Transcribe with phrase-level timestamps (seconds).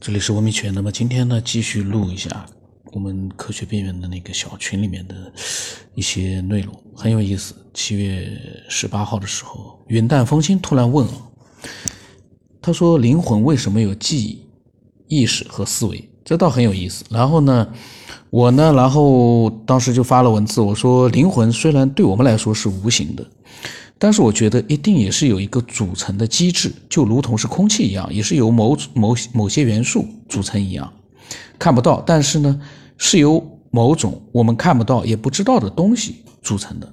[0.00, 0.72] 这里是文明圈。
[0.72, 2.46] 那么今天呢，继续录一下
[2.90, 5.30] 我们科学边缘的那个小群里面的
[5.94, 7.54] 一些内容，很有意思。
[7.74, 8.32] 七月
[8.66, 11.12] 十八号的时候，云淡风轻突然问了，
[12.62, 14.42] 他说：“灵魂为什么有记忆、
[15.06, 17.04] 意识和思维？”这倒很有意思。
[17.10, 17.68] 然后呢，
[18.30, 23.26] 我呢，然后当时就发了文字，我说：“灵魂虽然对我们来说是无形的。”
[24.02, 30.90] 但是我觉得一定也是有一个组成的机制，就如同是空气一样，也是由某某某些元素组成一样，
[31.58, 32.58] 看不到，但是呢，
[32.96, 36.90] 是由某种我们看不到也不知道的东西组成的。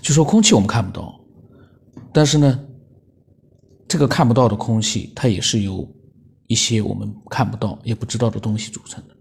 [0.00, 1.20] 就说空气我们看不到，
[2.12, 2.64] 但是呢，
[3.86, 5.88] 这个看不到的空气，它也是由
[6.48, 9.14] 一些我们看不到也不知道的东西组成的。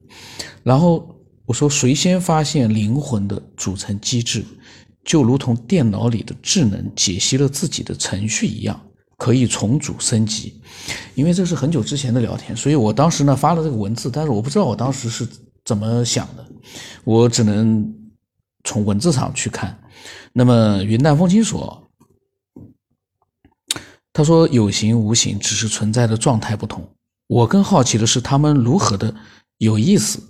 [0.63, 1.15] 然后
[1.45, 4.43] 我说，谁先发现灵魂的组成机制？
[5.03, 8.79] 就如同电脑里的智能解析了自己的程序一样，
[9.17, 10.61] 可以重组升级。
[11.15, 15.27] 因为这是很久之前的聊天，所以我当时呢发了这个文字，但是我不知道我当时是
[15.65, 16.45] 怎么想的，
[17.03, 17.93] 我只能
[18.63, 19.77] 从文字上去看。
[20.33, 21.91] 那么云淡风轻说，
[24.13, 26.87] 他说有形无形只是存在的状态不同。
[27.27, 29.13] 我更好奇的是他们如何的
[29.57, 30.21] 有意思，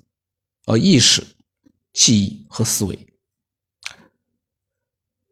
[0.66, 1.25] 呃，意识、
[1.94, 3.08] 记忆和思维。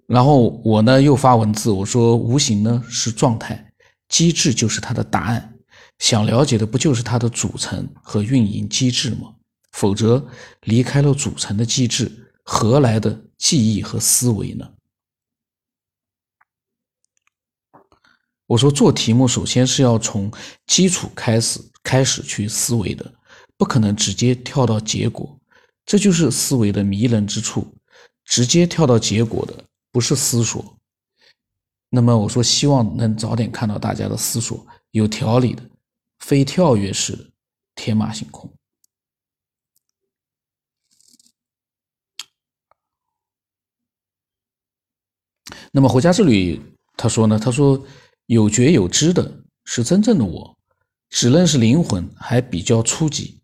[0.10, 3.72] 然后我呢又发文字，我说无形呢是状态，
[4.08, 5.54] 机制就是它的答案。
[6.00, 9.36] 想了解的不就是它的组成和运营机制吗？
[9.72, 10.26] 否则
[10.62, 12.12] 离开了组成的机制，
[12.44, 14.68] 何来的记忆和思维呢？
[18.48, 20.32] 我说做题目首先是要从
[20.66, 23.14] 基础开始开始去思维的，
[23.58, 25.40] 不可能直接跳到结果，
[25.86, 27.72] 这就是思维的迷人之处。
[28.26, 29.69] 直接跳到结果的。
[29.92, 30.78] 不是思索，
[31.90, 35.64] 那么我说希望能早点看到大家的思索有条理的，
[36.20, 37.30] 非跳跃式的
[37.76, 38.52] 天马行空。
[45.72, 46.62] 那么回家之旅
[46.98, 47.38] 他说呢？
[47.38, 47.86] 他说
[48.26, 50.58] 有觉有知的是真正的我，
[51.10, 53.40] 只认识灵魂还比较初级。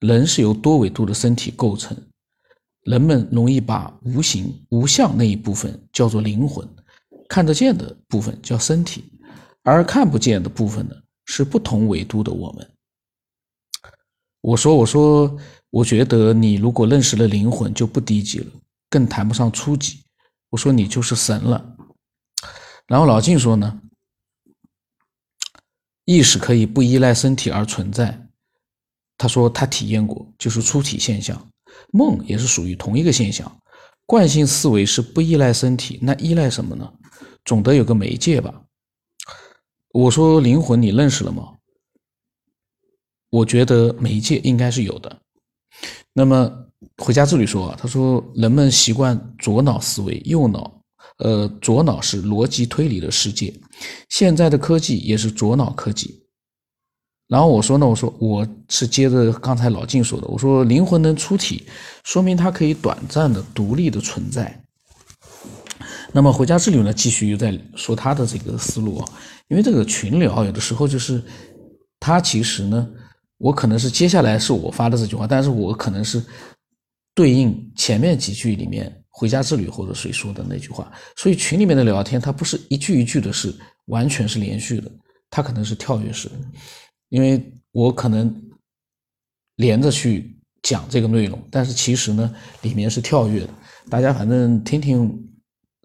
[0.00, 2.07] 人是由多维度的身体构成。
[2.88, 6.66] 人们容易把无形无相那一部分叫做灵魂，
[7.28, 9.04] 看得见的部分叫身体，
[9.62, 10.96] 而看不见的部分呢
[11.26, 12.70] 是不同维度的我们。
[14.40, 15.38] 我说，我说，
[15.68, 18.50] 我觉得你如果认识了灵魂，就不低级了，
[18.88, 20.02] 更谈不上初级。
[20.48, 21.76] 我说你就是神了。
[22.86, 23.82] 然后老静说呢，
[26.06, 28.28] 意识可以不依赖身体而存在。
[29.18, 31.50] 他说他体验过，就是出体现象。
[31.90, 33.60] 梦也是属于同一个现象，
[34.06, 36.92] 惯性思维是不依赖身体，那依赖什么呢？
[37.44, 38.62] 总得有个媒介吧。
[39.92, 41.54] 我说灵魂，你认识了吗？
[43.30, 45.20] 我觉得媒介应该是有的。
[46.12, 46.66] 那么
[46.98, 50.82] 回家之旅说，他说人们习惯左脑思维，右脑，
[51.18, 53.52] 呃，左脑是逻辑推理的世界，
[54.08, 56.22] 现在的科技也是左脑科技。
[57.28, 61.66] 然后我说呢，我说我是接着刚才老静说的，我说灵魂能出体，
[62.02, 64.58] 说明它可以短暂的独立的存在。
[66.10, 69.08] 那么回家之旅呢，继续又在说他的这个思路啊，
[69.48, 71.22] 因为这个群聊有的时候就是
[72.00, 72.88] 他其实呢，
[73.36, 76.24] 我可能是接下来是我发的这句话，但是我可能是
[77.14, 83.54] 对应前面几句里面回家之旅或者谁说的那句话，所以群里面的聊天它不是一句一句的，是
[83.88, 84.90] 完全是连续的，
[85.28, 86.34] 它可能是跳跃式的。
[87.08, 88.50] 因为我可能
[89.56, 93.54] 连着去讲这个内容，但是其实呢，里面是跳跃的。
[93.88, 95.32] 大家反正听听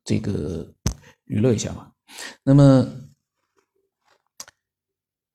[0.04, 0.68] 这个
[1.26, 1.92] 娱乐一下吧。
[2.44, 2.88] 那么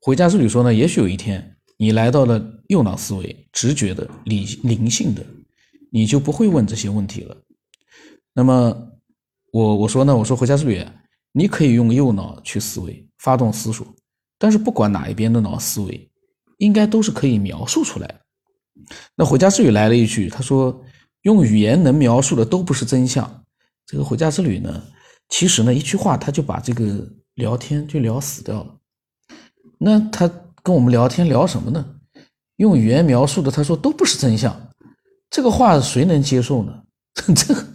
[0.00, 5.25] 回家之旅说呢，也许有一天你来到了右脑思维、直觉的、理灵性的，
[5.91, 7.37] 你就不会问这些问题了。
[8.34, 8.93] 那么
[9.50, 10.84] 我我说呢，我说回家之旅，
[11.32, 13.87] 你可以用右脑去思维，发动思索。
[14.38, 16.08] 但是不管哪一边的脑思维，
[16.58, 18.14] 应该都是可以描述出来的。
[19.17, 20.81] 那回家之旅来了一句，他说
[21.23, 23.44] ：“用语言能描述的都不是真相。”
[23.85, 24.82] 这个回家之旅呢，
[25.29, 28.76] 其实呢一句话他就把这个聊天就聊死掉了。
[29.79, 30.31] 那他
[30.62, 31.84] 跟我们聊天聊什么呢？
[32.56, 34.70] 用语言描述的，他说都不是真相。
[35.31, 36.82] 这个话谁能接受呢？
[37.34, 37.67] 这个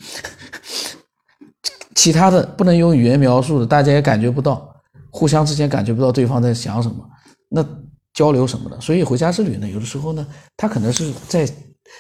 [1.95, 4.72] 其他的不能用语言描述的，大家也感觉不到。
[5.13, 7.07] 互相之间感觉不到对方在想什么，
[7.48, 7.63] 那
[8.15, 8.81] 交流什么的？
[8.81, 10.25] 所以回家之旅呢，有的时候呢，
[10.57, 11.48] 他可能是在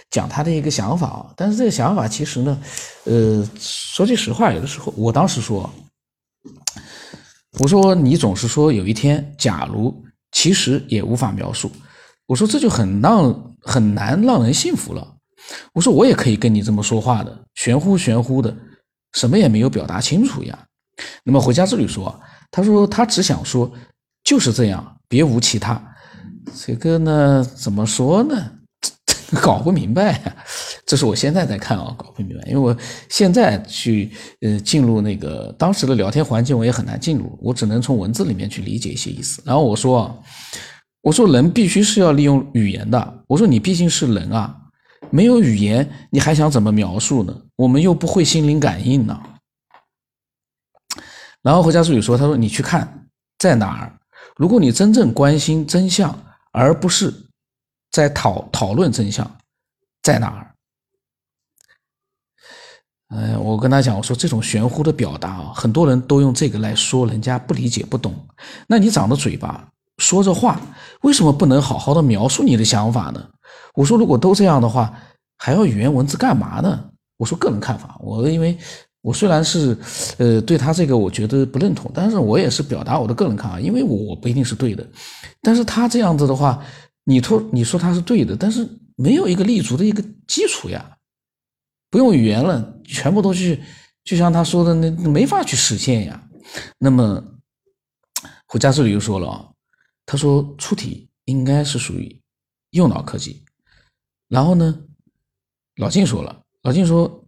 [0.09, 2.59] 讲他的一个想法，但是这个想法其实呢，
[3.03, 5.69] 呃，说句实话，有的时候我当时说，
[7.59, 11.71] 我说你总是说有一天，假如其实也无法描述。
[12.25, 15.07] 我说这就很让很难让人信服了。
[15.73, 18.55] 我说我也可以跟你这么说话的，玄乎玄乎的，
[19.11, 20.57] 什么也没有表达清楚呀。
[21.23, 22.19] 那么回家之旅说，
[22.55, 23.69] 他说他只想说
[24.23, 25.81] 就是这样，别无其他。
[26.55, 28.35] 这个呢，怎么说呢？
[29.41, 30.21] 搞不明白。
[30.85, 32.77] 这是我现在在看啊，搞不明白，因为我
[33.09, 34.11] 现在去
[34.41, 39.41] 呃进入那个当时的聊天环境，我也很难进入，我只能从文字里面去理解一些意思。
[39.43, 40.23] 然后我说，
[41.01, 43.23] 我说人必须是要利用语言的。
[43.27, 44.55] 我说你毕竟是人啊，
[45.09, 47.35] 没有语言你还想怎么描述呢？
[47.55, 49.19] 我们又不会心灵感应呢。
[51.43, 53.07] 然后回家助理说，他说你去看
[53.37, 53.99] 在哪儿？
[54.37, 56.17] 如果你真正关心真相，
[56.51, 57.13] 而不是
[57.91, 59.29] 在讨讨论真相，
[60.01, 60.55] 在哪儿？
[63.09, 68.15] 哎，我跟他讲，我说这种玄乎的表达啊，很多人都用这个来说人家不理解不懂。
[68.65, 69.67] 那你长着嘴巴
[69.97, 70.59] 说着话，
[71.01, 73.29] 为什么不能好好的描述你的想法呢？
[73.75, 74.97] 我说如果都这样的话，
[75.37, 76.89] 还要语言文字干嘛呢？
[77.17, 78.57] 我说个人看法，我因为
[79.03, 79.77] 我虽然是
[80.17, 84.87] 呃对他这个我觉得不认同，但是我也是表达我的个人看法，因为我不一定是对的。
[85.41, 86.65] 但是他这样子的话，
[87.03, 88.65] 你说你说他是对的，但是
[88.95, 90.97] 没有一个立足的一个基础呀。
[91.89, 93.61] 不用语言了，全部都去，
[94.03, 96.27] 就像他说的那没法去实现呀。
[96.79, 97.23] 那么，
[98.47, 99.45] 胡家这里又说了啊，
[100.05, 102.19] 他说出题应该是属于
[102.71, 103.43] 右脑科技。
[104.27, 104.79] 然后呢，
[105.75, 107.22] 老静说了，老静说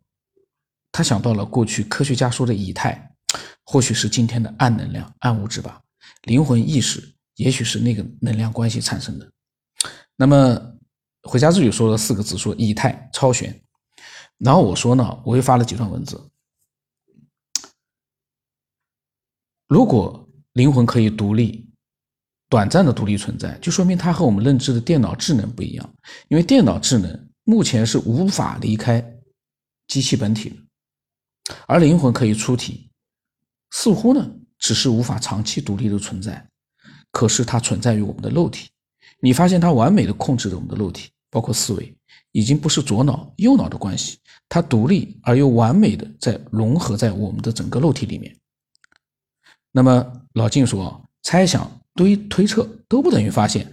[0.96, 3.14] 他想到了过去科学家说的以太，
[3.66, 5.82] 或许是今天的暗能量、暗物质吧。
[6.24, 9.30] 灵魂意识也许是那个能量关系产生的。
[10.16, 10.58] 那么，
[11.24, 13.62] 回家之语说了四个字，说以太超弦。
[14.38, 16.32] 然后我说呢，我又发了几段文字。
[19.68, 21.70] 如果灵魂可以独立、
[22.48, 25.94] 短暂的独立存在，就说明它和我们认知的电脑智能不一样。
[26.30, 29.06] 因为电脑智能目前是无法离开
[29.88, 30.56] 机器本体的，
[31.68, 32.90] 而灵魂可以出体，
[33.72, 36.48] 似乎呢只是无法长期独立的存在。
[37.12, 38.70] 可是它存在于我们的肉体，
[39.20, 41.96] 你发现它完美的控制着我们的肉体，包括思维。
[42.32, 44.18] 已经不是左脑右脑的关系，
[44.50, 48.36] 它独立而又完美的在融合在我们的整个肉体里面。
[49.72, 53.66] 那么老静说，猜想、推推测都不等于发现，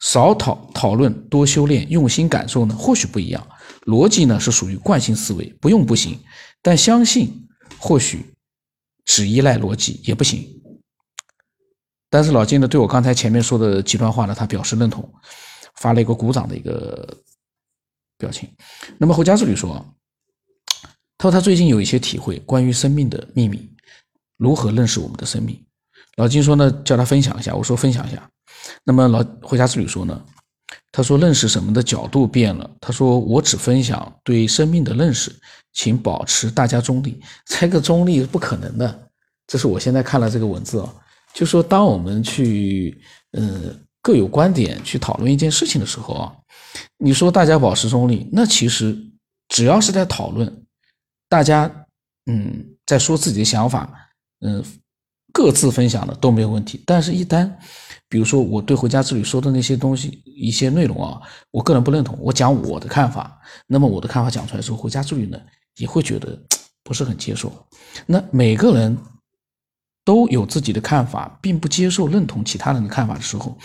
[0.00, 3.46] 少讨讨论，多修炼，用心感受呢，或许不一样。
[3.82, 6.18] 逻辑呢是属于惯性思维，不用不行，
[6.62, 7.48] 但相信
[7.78, 8.34] 或许
[9.04, 10.46] 只依赖逻辑也不行。
[12.10, 15.12] 但是老金呢，对我刚才前面说的几段话呢，他表示认同，
[15.76, 17.22] 发了一个鼓掌的一个。
[18.18, 18.48] 表情。
[18.96, 19.94] 那么侯家之旅说，
[21.18, 23.70] 他说他最近有一些体会，关于生命的秘密，
[24.38, 25.62] 如何认识我们的生命。
[26.16, 27.54] 老金说呢，叫他分享一下。
[27.54, 28.30] 我说分享一下。
[28.84, 30.24] 那么老回家之旅说呢，
[30.92, 32.70] 他说认识什么的角度变了。
[32.80, 35.34] 他说我只分享对生命的认识，
[35.72, 37.20] 请保持大家中立。
[37.44, 39.08] 这个中立是不可能的。
[39.46, 40.94] 这是我现在看了这个文字啊，
[41.32, 43.00] 就说当我们去
[43.32, 46.32] 嗯各有观点去讨论一件事情的时候啊。
[46.98, 48.96] 你说大家保持中立，那其实
[49.48, 50.64] 只要是在讨论，
[51.28, 51.70] 大家
[52.26, 53.90] 嗯在说自己的想法，
[54.40, 54.62] 嗯
[55.36, 56.82] 各自分享的都没有问题。
[56.86, 57.46] 但是，一旦
[58.08, 65.38] 比如说我对回家之旅说的那些东西一些内容啊，我个人不认同，我讲我的看法，那么我的看法讲出来之后，回家之旅呢
[65.76, 66.42] 也会觉得
[66.82, 67.52] 不是很接受。
[68.06, 68.96] 那每个人
[70.06, 73.58] 都有自己的看法，并不接受认同其他人的看法的时候，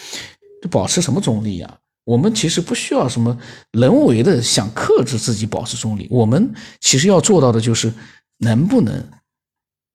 [0.62, 1.78] 就保持什么中立呀？
[2.04, 3.40] 我们其实不需要什么
[3.72, 7.94] 人为的想克制自己保持中立，我们其实要做到的就是
[8.40, 9.08] 能不能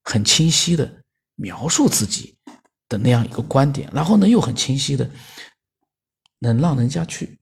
[0.04, 0.90] 很清晰的
[1.36, 2.36] 描述自己
[2.88, 5.08] 的那样一个观点，然后呢又很清晰的
[6.40, 7.38] 能让人家去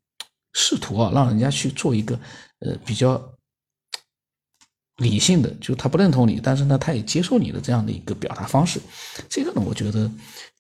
[0.53, 2.19] 试图啊，让人家去做一个
[2.61, 3.33] 呃比较
[4.99, 8.81] 理性的，就他不认同你，但是呢他也接受你的这样的一个表达方式，
[9.29, 10.11] 这个呢我觉得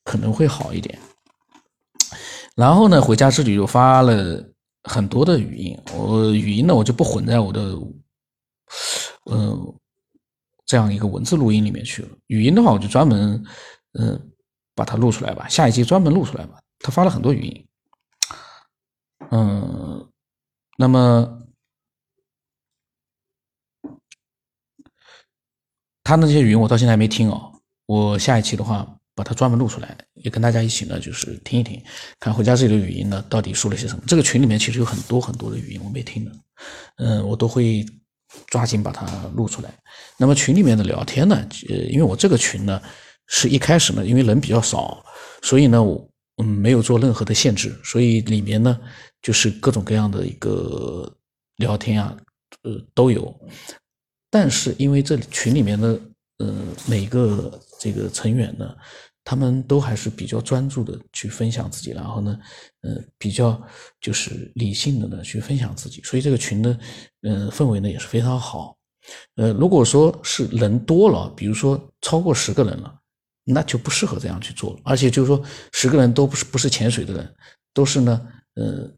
[0.02, 0.98] 可能会好一点。
[2.56, 4.44] 然后呢，回家之旅又发了
[4.84, 7.60] 很多的语音，我语音呢我就不混在我的，
[9.30, 9.74] 嗯，
[10.66, 12.08] 这样一个文字录音里面去了。
[12.26, 13.44] 语音的话，我就专门，
[13.92, 14.32] 嗯，
[14.74, 16.60] 把它录出来吧，下一期专门录出来吧。
[16.78, 17.66] 他发了很多语音，
[19.30, 20.08] 嗯，
[20.76, 21.42] 那么
[26.02, 27.52] 他那些语音我到现在还没听哦，
[27.86, 28.98] 我下一期的话。
[29.16, 31.80] 把它专门录出来，也跟大家一起呢，就是听一听，
[32.18, 34.02] 看回家自己的语音呢，到底说了些什么。
[34.08, 36.32] 这个群里面其实有很多很多的语音我没听的，
[36.96, 37.86] 嗯，我都会
[38.46, 39.72] 抓紧把它录出来。
[40.16, 41.36] 那么群里面的聊天呢，
[41.68, 42.80] 呃，因为我这个群呢
[43.26, 45.04] 是一开始呢，因为人比较少，
[45.42, 48.78] 所以呢，我嗯没有做任何的限制，所以里面呢
[49.22, 51.12] 就是各种各样的一个
[51.56, 52.16] 聊天啊，
[52.62, 53.34] 呃都有。
[54.30, 56.00] 但是因为这群里面的
[56.38, 56.54] 呃
[56.86, 58.74] 每个这个成员呢。
[59.24, 62.38] 他们都还是比较专注的去分享自己，然后呢，
[62.82, 63.60] 呃，比较
[64.00, 66.78] 就是理性的呢去分享自己，所以这个群的，
[67.22, 68.76] 呃，氛围呢也是非常好。
[69.36, 72.94] 呃，如果说是人多了，比如说超过十个人了，
[73.44, 74.80] 那就不适合这样去做了。
[74.84, 77.34] 而且就是说，十个人都不是不是潜水的人，
[77.72, 78.90] 都是呢，呃，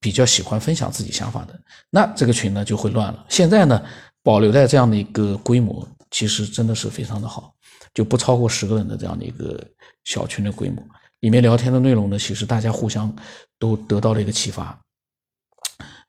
[0.00, 1.60] 比较喜欢分享自己想法的，
[1.90, 3.26] 那这个群呢就会乱了。
[3.28, 3.84] 现在呢，
[4.22, 7.54] 保留在这样的一个规模，其实真的是非常的好。
[7.94, 9.66] 就不超过十个人的这样的一个
[10.04, 10.82] 小群的规模，
[11.20, 13.14] 里面聊天的内容呢，其实大家互相
[13.58, 14.78] 都得到了一个启发，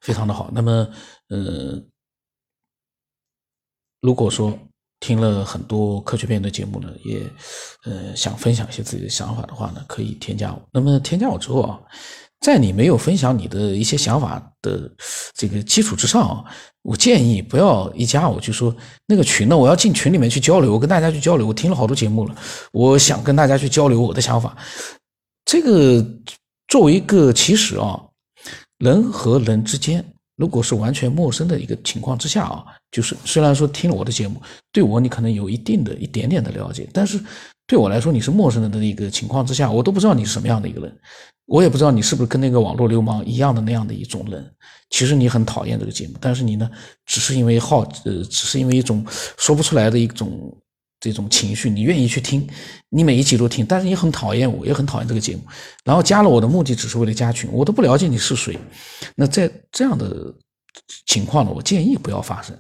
[0.02, 0.52] 非常的好。
[0.54, 0.88] 那么，
[1.30, 1.82] 呃，
[4.02, 4.58] 如果说
[5.00, 7.22] 听了很多科学片的节目呢，也
[7.86, 10.70] 呃想分享一些自己的想法的话呢，可以添加我。
[10.72, 11.80] 那么添加我之后啊。
[12.50, 14.92] 在你没有分享你的一些想法的
[15.36, 16.44] 这个基础之上啊，
[16.82, 18.76] 我建议不要一加我就说
[19.06, 21.46] 那个群呢，我要进群里面去交流，我跟大家去交流。
[21.46, 22.36] 我听了好多节目了，
[22.72, 24.58] 我想跟大家去交流我的想法。
[25.46, 26.04] 这个
[26.68, 28.02] 作为一个其实啊，
[28.80, 30.04] 人和人之间
[30.40, 34.42] 如果是完全陌生的一个情况之下啊，就是虽然说听了我的节目，
[34.72, 37.20] 对我你可能有一定的一点点的了解，但是
[37.68, 40.98] 对我来说你是陌生人的一个情况之下，我都不知道你是什么样的一个人。
[41.46, 44.50] 我也不知道你是不是跟那个网络流氓一样的那样的一种人。
[44.92, 46.70] 其实你很讨厌这个节目，但是你呢，
[47.06, 49.06] 只是因为好，呃，只是因为一种
[49.36, 50.56] 说不出来的一种
[51.00, 52.48] 这种情绪，你愿意去听，
[52.90, 55.44] 你每一集都听，但是你很讨厌我，也很讨厌这个节目。
[55.84, 58.58] 然后加了我的目的只是为了加群，我都不了解你是谁。
[59.16, 60.34] 那在这样的
[61.06, 62.58] 情况呢，我建议不要发生，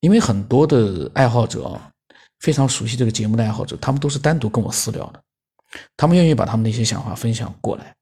[0.00, 1.90] 因为很多的爱好者啊，
[2.40, 5.22] 非常熟悉这个节目的爱好者，他们都是单独跟我私聊的。
[5.96, 7.94] 他们愿意把他们的一些想法分享过来，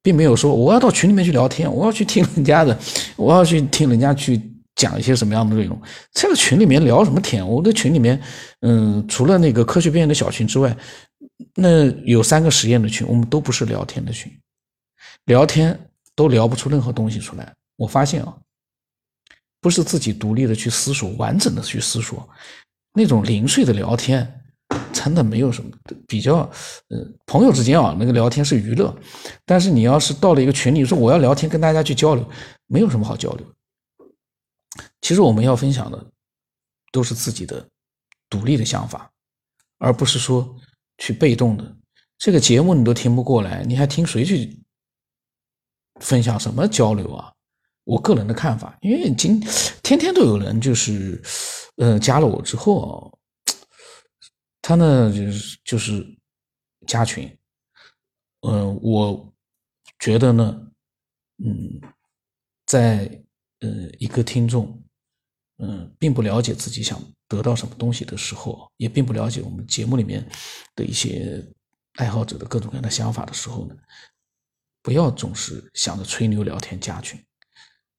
[0.00, 2.78] 并没有说我要到群里面去聊天，我要去听人家的，
[3.16, 4.40] 我要去听人家去
[4.76, 5.80] 讲一些什么样的内容。
[6.12, 7.46] 这个群里面聊什么天？
[7.46, 8.20] 我的群里面，
[8.60, 10.76] 嗯，除了那个科学边缘的小群之外，
[11.54, 14.32] 那有三个实验的群，我们都不是聊天的群，
[15.26, 15.78] 聊天
[16.14, 17.52] 都聊不出任何东西出来。
[17.76, 18.36] 我发现啊，
[19.60, 22.28] 不是自己独立的去思索，完整的去思索，
[22.92, 24.40] 那种零碎的聊天。
[24.92, 25.70] 真的没有什么
[26.08, 26.38] 比较，
[26.88, 28.92] 呃，朋友之间啊，那个聊天是娱乐，
[29.44, 32.26] 但是你要是到了一个群里说我要聊天，跟大家去交流，
[32.66, 33.46] 没有什么好交流。
[35.00, 36.12] 其实我们要分享的
[36.92, 37.68] 都是自己的
[38.28, 39.10] 独立的想法，
[39.78, 40.56] 而不是说
[40.98, 41.76] 去被动的。
[42.18, 44.62] 这个节目你都听不过来，你还听谁去
[46.00, 47.32] 分享什么交流啊？
[47.84, 49.40] 我个人的看法，因为今
[49.82, 51.20] 天天都有人就是，
[51.76, 53.18] 呃，加了我之后。
[54.66, 56.18] 他呢，就是就是
[56.86, 57.38] 加群，
[58.40, 59.34] 嗯，我
[59.98, 60.58] 觉得呢，
[61.44, 61.78] 嗯，
[62.64, 63.22] 在
[63.64, 64.80] 呃一个听众，
[65.58, 70.24] 嗯，并不了解自己想得到什么东西的时候，也并不了解我们节目里面
[70.76, 71.42] 的一些
[71.94, 73.74] 爱好者的各种各样的想法的时候呢，
[74.82, 77.18] 不要总是想着吹牛聊天加群，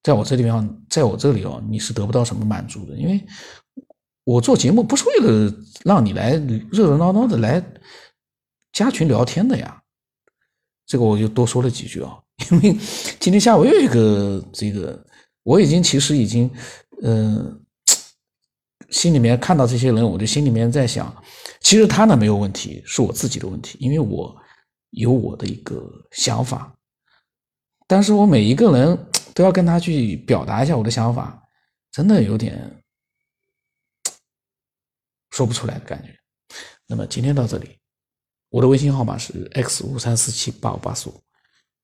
[0.02, 3.26] 在我这里面，在我这里哦，你是得不到什么满足的，因为。
[4.28, 5.54] 我做节目不是为了
[5.84, 7.64] 让你来热热闹闹的来
[8.72, 9.80] 加群聊天的呀，
[10.84, 12.18] 这个我就多说了几句啊。
[12.50, 12.76] 因为
[13.20, 15.05] 今天下午又一个这个，
[15.46, 16.50] 我已经其实已经，
[17.02, 17.64] 嗯，
[18.90, 21.22] 心里面看到这些人，我就心里面在想，
[21.60, 24.36] 其实他呢没有问题，是我自己的问题，因为我
[24.90, 26.76] 有我的一个想法，
[27.86, 31.40] 但是我每一个人都要跟他去表达一下我的想法，
[31.92, 32.82] 真的有点。
[35.30, 36.18] 说不出来的感觉。
[36.86, 37.78] 那么今天到这里，
[38.48, 41.22] 我的微信号码是 x 五三四七八五八四五，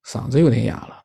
[0.07, 1.05] 嗓子有点哑了。